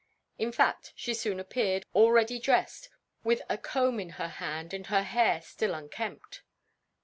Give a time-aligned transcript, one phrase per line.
[0.39, 2.89] In fact, she soon appeared, already dressed,
[3.23, 6.41] with a comb in her hand and her hair still unkempt.